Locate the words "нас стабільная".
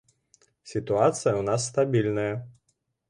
1.53-2.33